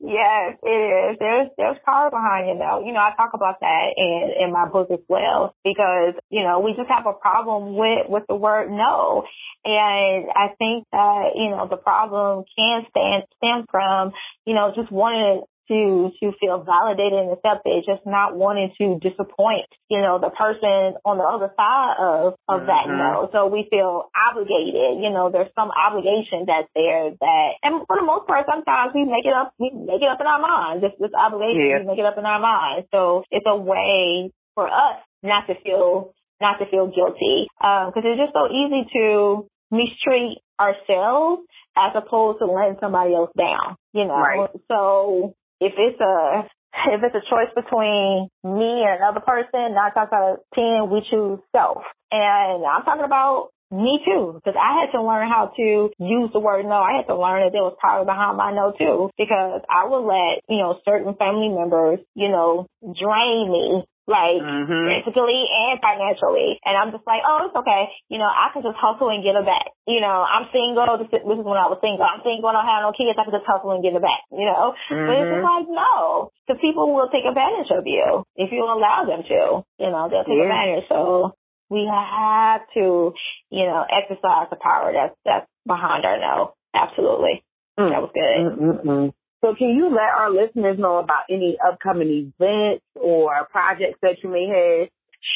[0.00, 1.16] Yes, it is.
[1.18, 2.84] There's there's power behind it though.
[2.84, 6.60] You know, I talk about that in in my book as well because you know
[6.60, 9.24] we just have a problem with with the word no,
[9.64, 14.12] and I think that you know the problem can stand stem from
[14.44, 19.66] you know just wanting to to feel validated and accepted, just not wanting to disappoint,
[19.88, 22.98] you know, the person on the other side of of that Mhm.
[22.98, 23.28] no.
[23.32, 28.02] So we feel obligated, you know, there's some obligation that's there that and for the
[28.02, 30.82] most part sometimes we make it up we make it up in our minds.
[30.82, 31.78] This this obligation Yeah.
[31.80, 32.86] we make it up in our minds.
[32.90, 37.48] So it's a way for us not to feel not to feel guilty.
[37.60, 41.42] because it's just so easy to mistreat ourselves
[41.76, 44.16] as opposed to letting somebody else down, you know?
[44.18, 44.50] Right.
[44.68, 46.48] So if it's a,
[46.94, 51.02] if it's a choice between me and another person, nine times out of ten, we
[51.10, 51.82] choose self.
[52.10, 56.38] And I'm talking about me too, because I had to learn how to use the
[56.38, 56.78] word no.
[56.78, 60.06] I had to learn that there was power behind my no too, because I would
[60.06, 64.84] let, you know, certain family members, you know, drain me like Mhm.
[65.04, 66.60] physically and financially.
[66.64, 67.88] And I'm just like, oh, it's okay.
[68.08, 69.72] You know, I can just hustle and get it back.
[69.86, 70.84] You know, I'm single.
[70.98, 72.04] This is, this is when I was single.
[72.04, 72.48] I'm single.
[72.48, 73.16] I don't have no kids.
[73.16, 74.20] I can just hustle and get it back.
[74.30, 75.32] You know, but it's Mhm.
[75.40, 79.64] just like no, because people will take advantage of you if you allow them to.
[79.78, 80.52] You know, they'll take Yeah.
[80.52, 80.88] advantage.
[80.88, 81.32] So
[81.70, 83.14] we have to,
[83.50, 86.52] you know, exercise the power that's that's behind our no.
[86.74, 87.42] Absolutely,
[87.78, 87.90] Mm.
[87.90, 88.36] that was good.
[88.58, 89.12] Mm-mm-mm.
[89.44, 94.30] So can you let our listeners know about any upcoming events or projects that you
[94.30, 94.88] may have?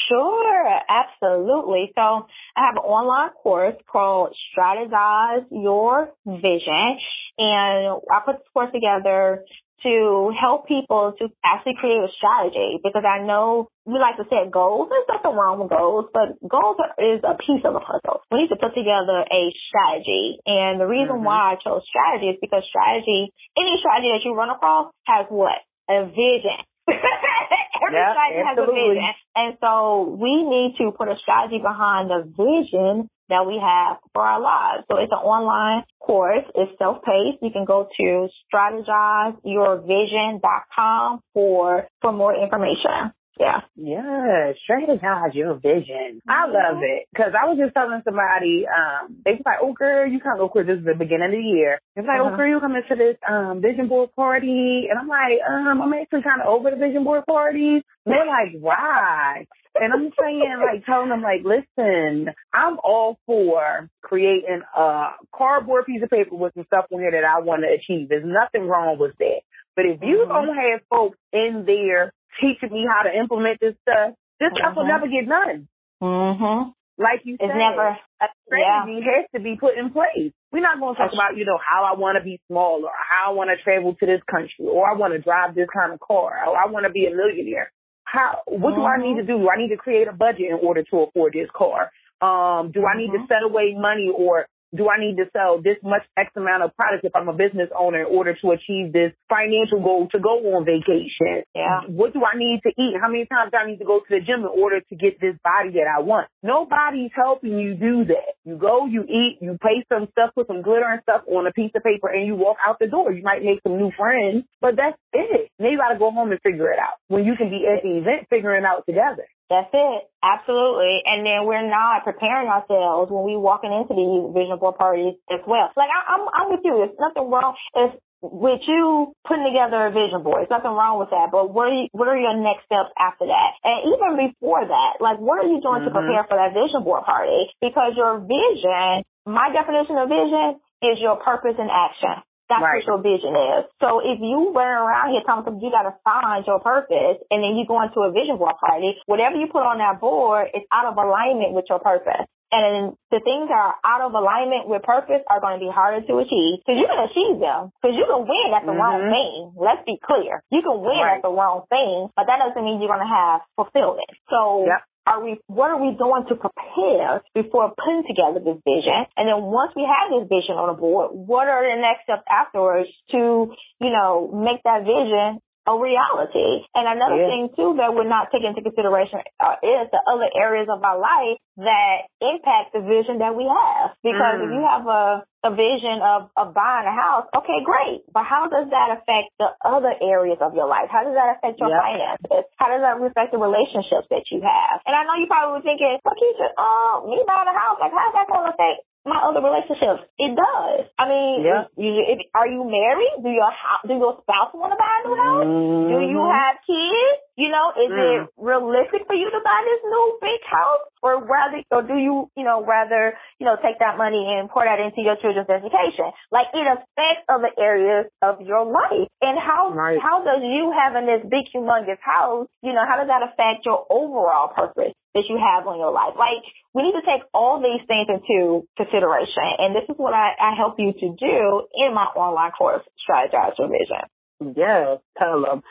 [0.08, 1.92] Sure, absolutely.
[1.94, 6.98] So I have an online course called Strategize Your Vision.
[7.36, 9.44] And I put this course together
[9.82, 14.50] to help people to actually create a strategy because I know we like to set
[14.50, 14.88] goals.
[14.90, 18.20] There's nothing wrong with goals, but goals are, is a piece of a puzzle.
[18.30, 20.38] We need to put together a strategy.
[20.46, 21.24] And the reason Mhm.
[21.24, 25.58] why I chose strategy is because strategy, any strategy that you run across has what?
[25.88, 26.58] A vision.
[27.82, 28.14] Every Yeah,
[28.44, 29.02] has a vision.
[29.36, 34.22] And so we need to put a strategy behind the vision that we have for
[34.22, 34.84] our lives.
[34.90, 36.44] So it's an online course.
[36.54, 37.42] It's self-paced.
[37.42, 43.12] You can go to strategizeyourvision.com for, for more information.
[43.38, 43.60] Yeah.
[43.76, 46.20] Yeah, strategize your vision.
[46.28, 50.08] I love it because I was just telling somebody, um, they was like, "Oh, girl,
[50.08, 52.30] you come of course this is the beginning of the year." It's like, Uh-huh.
[52.32, 55.92] "Oh, girl, you coming to this um vision board party?" And I'm like, "Um, I'm
[55.94, 59.46] actually kind of over the vision board parties." And they're like, "Why?"
[59.80, 66.02] And I'm saying, like, telling them, like, listen, I'm all for creating a cardboard piece
[66.02, 68.08] of paper with some stuff on here that I want to achieve.
[68.08, 69.42] There's nothing wrong with that.
[69.76, 70.28] But if you Mhm.
[70.28, 74.84] don't have folks in there teaching me how to implement this stuff, this stuff will
[74.84, 74.88] Mhm.
[74.88, 75.68] never get done.
[76.02, 76.70] Mm-hmm.
[77.00, 80.32] Like you It's said, never, a strategy has to be put in place.
[80.50, 82.90] We're not going to talk about, you know, how I want to be small or
[83.08, 85.92] how I want to travel to this country or I want to drive this kind
[85.92, 87.70] of car or I want to be a millionaire.
[88.04, 89.38] How, what do I need to do?
[89.38, 91.92] Do I need to create a budget in order to afford this car?
[92.20, 93.28] Um, do I need to Mhm.
[93.28, 97.04] set away money or do I need to sell this much X amount of products
[97.04, 100.64] if I'm a business owner in order to achieve this financial goal to go on
[100.64, 101.44] vacation?
[101.54, 101.88] Yeah.
[101.88, 102.94] What do I need to eat?
[103.00, 105.20] How many times do I need to go to the gym in order to get
[105.20, 106.28] this body that I want?
[106.42, 108.36] Nobody's helping you do that.
[108.44, 111.52] You go, you eat, you pay some stuff, put some glitter and stuff on a
[111.52, 113.12] piece of paper, and you walk out the door.
[113.12, 115.50] You might make some new friends, but that's it.
[115.58, 117.00] Now you got to go home and figure it out.
[117.08, 119.24] When you can be at the event figuring it out together.
[119.50, 120.00] That's it.
[120.22, 121.00] Absolutely.
[121.06, 125.40] And then we're not preparing ourselves when we walking into these vision board parties as
[125.46, 125.72] well.
[125.76, 126.76] Like I, I'm, I'm with you.
[126.84, 127.56] There's nothing wrong.
[127.74, 131.30] If with you putting together a vision board, there's nothing wrong with that.
[131.32, 133.50] But what are you, what are your next steps after that?
[133.64, 135.96] And even before that, like what are you doing to Mhm.
[135.96, 137.48] prepare for that vision board party?
[137.62, 142.20] Because your vision, my definition of vision is your purpose in action.
[142.48, 142.80] That's Right.
[142.80, 143.64] what your vision is.
[143.80, 147.56] So if you run around here people you got to find your purpose and then
[147.56, 150.86] you go into a vision board party, whatever you put on that board is out
[150.86, 152.24] of alignment with your purpose.
[152.50, 156.00] And the things that are out of alignment with purpose are going to be harder
[156.00, 159.12] to achieve because you can achieve them because you can win at the wrong Mhm.
[159.12, 159.52] thing.
[159.60, 160.40] Let's be clear.
[160.48, 161.16] You can win Right.
[161.16, 164.08] at the wrong thing, but that doesn't mean you're going to have fulfillment.
[164.30, 164.80] So Yep.
[165.08, 169.08] Are we what are we doing to prepare before putting together this vision?
[169.16, 172.28] And then once we have this vision on the board what are the next steps
[172.28, 173.48] afterwards to
[173.80, 177.28] you know make that vision a reality and another Yeah.
[177.28, 180.96] thing too that we're not taking into consideration uh, is the other areas of our
[180.98, 184.54] life that impact the vision that we have because if Mm.
[184.56, 185.04] you have a
[185.44, 188.02] a vision of, of buying a house, okay, great.
[188.12, 190.90] But how does that affect the other areas of your life?
[190.90, 192.42] How does that affect your finances?
[192.58, 194.82] How does that affect the relationships that you have?
[194.82, 197.94] And I know you probably were thinking, well, Keisha, uh, me buying a house, like,
[197.94, 200.04] how's that going to affect my other relationships?
[200.18, 200.86] It does.
[200.98, 201.64] I mean, Yeah.
[201.76, 203.22] you, if, are you married?
[203.22, 203.50] Do your
[203.86, 205.50] do your spouse want to buy a new house?
[205.88, 206.32] Do you Mhm.
[206.34, 207.22] have kids?
[207.36, 208.22] You know, is Mm.
[208.24, 212.28] it realistic for you to buy this new big house, or rather, or do you,
[212.34, 216.10] you know, rather, you know, take that money and pour that into your children's education?
[216.32, 220.00] Like it affects other areas of your life, and how Right.
[220.00, 223.86] how does you having this big, humongous house, you know, how does that affect your
[223.88, 226.14] overall purpose that you have on your life?
[226.18, 226.44] Like
[226.74, 230.54] we need to take all these things into consideration, and this is what I, I
[230.56, 234.54] help you to do in my online course, Strategize Your Vision.
[234.56, 235.62] Yes, tell them.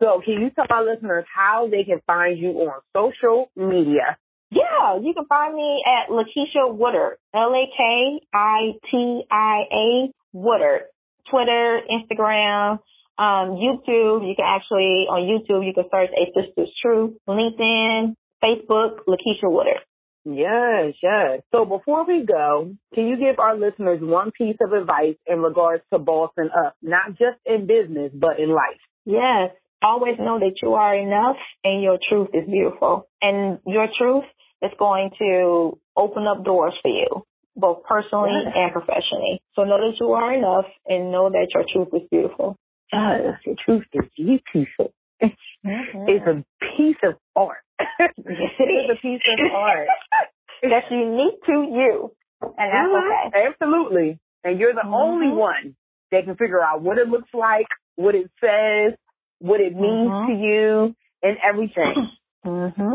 [0.00, 4.18] So can you tell our listeners how they can find you on social media?
[4.50, 10.12] Yeah, you can find me at Lakeisha Woodard, L A K I T I A
[10.32, 10.82] Woodard.
[11.30, 12.78] Twitter, Instagram,
[13.18, 14.28] um, YouTube.
[14.28, 17.14] You can actually on YouTube you can search A Sister's Truth.
[17.28, 19.80] LinkedIn, Facebook, Lakeisha Woodard.
[20.24, 21.40] Yes, yes.
[21.50, 25.82] So before we go, can you give our listeners one piece of advice in regards
[25.92, 28.80] to bossing up, not just in business, but in life?
[29.04, 29.50] Yes.
[29.82, 33.08] Always know that you are enough and your truth is beautiful.
[33.20, 34.24] And your truth
[34.62, 37.26] is going to open up doors for you,
[37.56, 38.54] both personally yes.
[38.54, 39.42] and professionally.
[39.56, 42.56] So know that you are enough and know that your truth is beautiful.
[42.92, 44.92] Yes, your truth is beautiful.
[45.64, 46.08] Mm-hmm.
[46.08, 46.44] It's a
[46.76, 47.62] piece of art.
[47.98, 49.88] It is a piece of art
[50.62, 52.12] that's unique to you.
[52.42, 53.28] And that's mm-hmm.
[53.28, 53.46] okay.
[53.48, 54.18] Absolutely.
[54.44, 54.94] And you're the mm-hmm.
[54.94, 55.76] only one
[56.10, 57.66] that can figure out what it looks like,
[57.96, 58.98] what it says,
[59.38, 60.32] what it means mm-hmm.
[60.32, 62.10] to you, and everything.
[62.44, 62.94] Mm-hmm.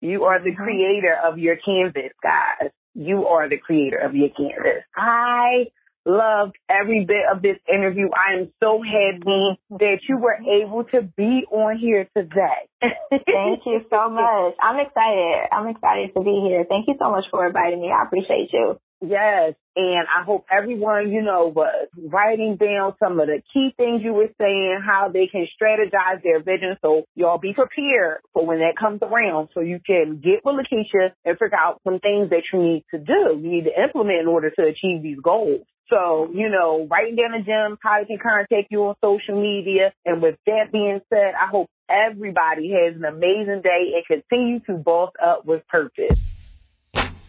[0.00, 0.62] You are the mm-hmm.
[0.62, 2.70] creator of your canvas, guys.
[2.94, 4.84] You are the creator of your canvas.
[4.96, 5.66] I
[6.06, 8.08] loved every bit of this interview.
[8.14, 12.70] I am so happy that you were able to be on here today.
[12.80, 14.54] Thank you so much.
[14.62, 15.48] I'm excited.
[15.52, 16.64] I'm excited to be here.
[16.68, 17.90] Thank you so much for inviting me.
[17.90, 18.78] I appreciate you.
[19.06, 24.00] Yes, and I hope everyone, you know, was writing down some of the key things
[24.02, 26.78] you were saying, how they can strategize their vision.
[26.80, 31.10] So y'all be prepared for when that comes around so you can get with Lakeisha
[31.26, 33.38] and figure out some things that you need to do.
[33.38, 35.66] You need to implement in order to achieve these goals.
[35.90, 39.92] So, you know, writing down the gems, how they can contact you on social media.
[40.06, 44.82] And with that being said, I hope everybody has an amazing day and continue to
[44.82, 46.18] boss up with purpose.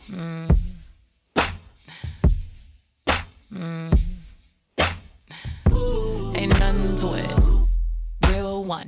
[0.10, 0.47] Mm.
[3.58, 4.00] Mm.
[6.36, 8.32] Ain't nothing to it.
[8.32, 8.88] Real one.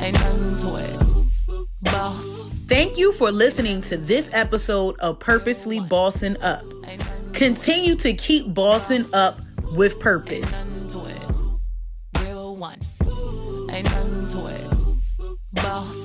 [0.00, 1.66] Ain't nothing to it.
[1.82, 2.52] Boss.
[2.66, 6.64] Thank you for listening to this episode of Purposely Bossing Up.
[7.32, 9.38] Continue to keep bossing up
[9.74, 10.52] with purpose.
[12.20, 12.80] Real one.
[13.70, 14.66] Ain't nothing to it.
[15.52, 15.97] Boss.